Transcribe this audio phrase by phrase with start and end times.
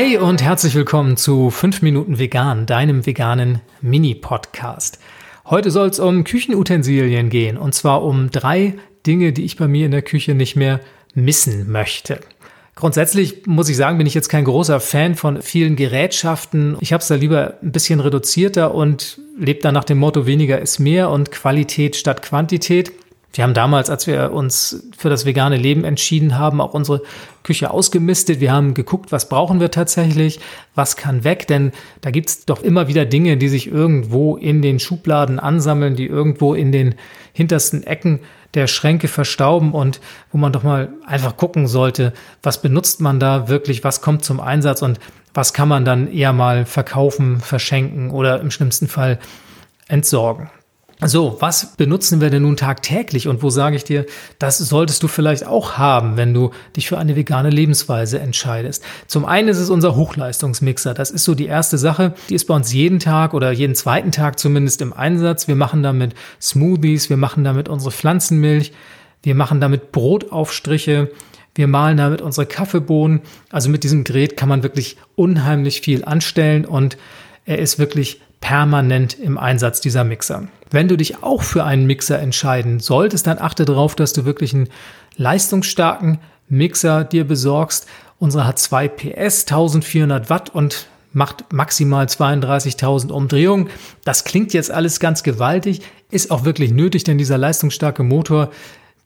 [0.00, 5.00] Hey und herzlich willkommen zu 5 Minuten Vegan, deinem veganen Mini-Podcast.
[5.44, 8.74] Heute soll es um Küchenutensilien gehen und zwar um drei
[9.08, 10.78] Dinge, die ich bei mir in der Küche nicht mehr
[11.14, 12.20] missen möchte.
[12.76, 16.76] Grundsätzlich muss ich sagen, bin ich jetzt kein großer Fan von vielen Gerätschaften.
[16.78, 20.60] Ich habe es da lieber ein bisschen reduzierter und lebe da nach dem Motto weniger
[20.60, 22.92] ist mehr und Qualität statt Quantität.
[23.32, 27.02] Wir haben damals, als wir uns für das vegane Leben entschieden haben, auch unsere
[27.42, 28.40] Küche ausgemistet.
[28.40, 30.40] Wir haben geguckt, was brauchen wir tatsächlich,
[30.74, 34.80] was kann weg, denn da gibt's doch immer wieder Dinge, die sich irgendwo in den
[34.80, 36.94] Schubladen ansammeln, die irgendwo in den
[37.32, 38.20] hintersten Ecken
[38.54, 40.00] der Schränke verstauben und
[40.32, 44.40] wo man doch mal einfach gucken sollte, was benutzt man da wirklich, was kommt zum
[44.40, 44.98] Einsatz und
[45.34, 49.18] was kann man dann eher mal verkaufen, verschenken oder im schlimmsten Fall
[49.86, 50.50] entsorgen.
[51.04, 54.04] So, was benutzen wir denn nun tagtäglich und wo sage ich dir,
[54.40, 58.82] das solltest du vielleicht auch haben, wenn du dich für eine vegane Lebensweise entscheidest.
[59.06, 60.94] Zum einen ist es unser Hochleistungsmixer.
[60.94, 62.14] Das ist so die erste Sache.
[62.28, 65.46] Die ist bei uns jeden Tag oder jeden zweiten Tag zumindest im Einsatz.
[65.46, 68.72] Wir machen damit Smoothies, wir machen damit unsere Pflanzenmilch,
[69.22, 71.12] wir machen damit Brotaufstriche,
[71.54, 73.20] wir malen damit unsere Kaffeebohnen.
[73.50, 76.98] Also mit diesem Gerät kann man wirklich unheimlich viel anstellen und
[77.44, 80.48] er ist wirklich permanent im Einsatz dieser Mixer.
[80.70, 84.54] Wenn du dich auch für einen Mixer entscheiden solltest, dann achte darauf, dass du wirklich
[84.54, 84.68] einen
[85.16, 87.86] leistungsstarken Mixer dir besorgst.
[88.18, 93.70] Unsere hat 2 PS, 1400 Watt und macht maximal 32.000 Umdrehungen.
[94.04, 98.50] Das klingt jetzt alles ganz gewaltig, ist auch wirklich nötig, denn dieser leistungsstarke Motor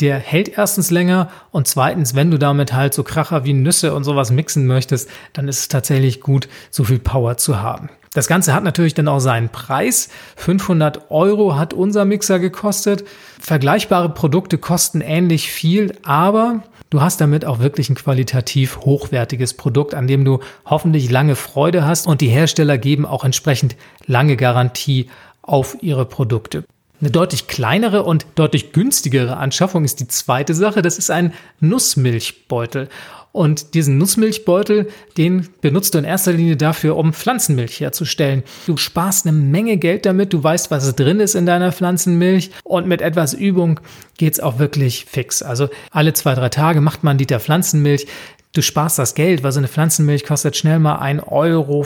[0.00, 4.04] der hält erstens länger und zweitens, wenn du damit halt so Kracher wie Nüsse und
[4.04, 7.90] sowas mixen möchtest, dann ist es tatsächlich gut, so viel Power zu haben.
[8.18, 10.08] Das Ganze hat natürlich dann auch seinen Preis.
[10.34, 13.04] 500 Euro hat unser Mixer gekostet.
[13.38, 19.94] Vergleichbare Produkte kosten ähnlich viel, aber du hast damit auch wirklich ein qualitativ hochwertiges Produkt,
[19.94, 23.76] an dem du hoffentlich lange Freude hast und die Hersteller geben auch entsprechend
[24.06, 25.08] lange Garantie
[25.42, 26.64] auf ihre Produkte.
[27.00, 30.82] Eine deutlich kleinere und deutlich günstigere Anschaffung ist die zweite Sache.
[30.82, 32.88] Das ist ein Nussmilchbeutel.
[33.32, 38.42] Und diesen Nussmilchbeutel, den benutzt du in erster Linie dafür, um Pflanzenmilch herzustellen.
[38.66, 42.86] Du sparst eine Menge Geld damit, du weißt, was drin ist in deiner Pflanzenmilch und
[42.86, 43.80] mit etwas Übung
[44.16, 45.42] geht's auch wirklich fix.
[45.42, 48.06] Also alle zwei, drei Tage macht man einen Liter Pflanzenmilch.
[48.54, 51.84] Du sparst das Geld, weil so eine Pflanzenmilch kostet schnell mal 1,50 Euro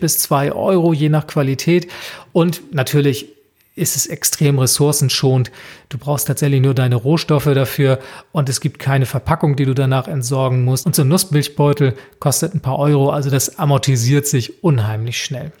[0.00, 1.88] bis 2 Euro, je nach Qualität.
[2.32, 3.28] Und natürlich
[3.76, 5.50] ist es extrem ressourcenschonend.
[5.88, 7.98] Du brauchst tatsächlich nur deine Rohstoffe dafür
[8.32, 10.86] und es gibt keine Verpackung, die du danach entsorgen musst.
[10.86, 15.52] Und so ein Nussmilchbeutel kostet ein paar Euro, also das amortisiert sich unheimlich schnell.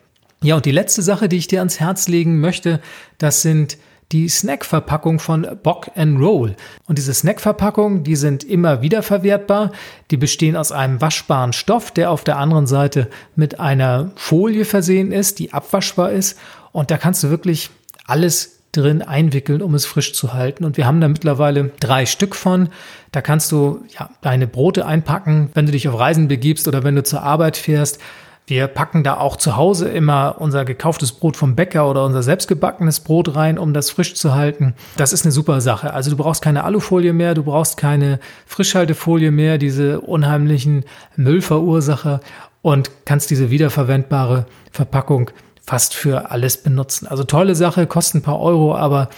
[0.42, 2.80] Ja, und die letzte Sache, die ich dir ans Herz legen möchte,
[3.18, 3.78] das sind
[4.12, 6.54] die Snackverpackung von Bock and Roll.
[6.86, 9.72] Und diese Snackverpackungen, die sind immer wieder verwertbar.
[10.10, 15.10] Die bestehen aus einem waschbaren Stoff, der auf der anderen Seite mit einer Folie versehen
[15.10, 16.38] ist, die abwaschbar ist.
[16.72, 17.70] Und da kannst du wirklich
[18.06, 20.64] alles drin einwickeln, um es frisch zu halten.
[20.64, 22.68] Und wir haben da mittlerweile drei Stück von.
[23.12, 26.96] Da kannst du ja, deine Brote einpacken, wenn du dich auf Reisen begibst oder wenn
[26.96, 28.00] du zur Arbeit fährst.
[28.46, 33.00] Wir packen da auch zu Hause immer unser gekauftes Brot vom Bäcker oder unser selbstgebackenes
[33.00, 34.74] Brot rein, um das frisch zu halten.
[34.98, 35.94] Das ist eine super Sache.
[35.94, 40.84] Also du brauchst keine Alufolie mehr, du brauchst keine Frischhaltefolie mehr, diese unheimlichen
[41.16, 42.20] Müllverursacher
[42.60, 45.30] und kannst diese wiederverwendbare Verpackung
[45.66, 47.06] fast für alles benutzen.
[47.06, 49.08] Also tolle Sache, kostet ein paar Euro, aber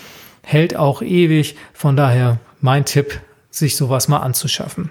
[0.43, 1.57] hält auch ewig.
[1.73, 3.21] Von daher mein Tipp,
[3.51, 4.91] sich sowas mal anzuschaffen.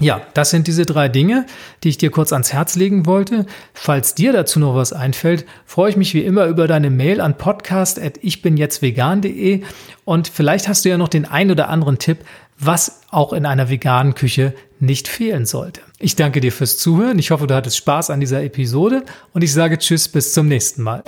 [0.00, 1.46] Ja, das sind diese drei Dinge,
[1.84, 3.46] die ich dir kurz ans Herz legen wollte.
[3.74, 7.36] Falls dir dazu noch was einfällt, freue ich mich wie immer über deine Mail an
[7.36, 9.62] podcast.ichbinjetztvegan.de
[10.04, 12.18] und vielleicht hast du ja noch den ein oder anderen Tipp,
[12.58, 15.80] was auch in einer veganen Küche nicht fehlen sollte.
[15.98, 17.18] Ich danke dir fürs Zuhören.
[17.18, 20.82] Ich hoffe, du hattest Spaß an dieser Episode und ich sage Tschüss bis zum nächsten
[20.82, 21.02] Mal.